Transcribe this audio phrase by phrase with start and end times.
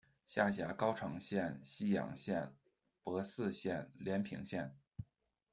[0.25, 2.55] 下辖高城县、昔阳县、
[3.03, 4.75] 柏肆县、廉平县。